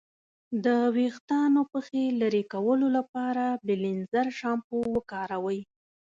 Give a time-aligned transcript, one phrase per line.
[0.65, 5.59] د ویښتانو پخې لرې کولو لپاره بیلینزر شامپو وکاروئ.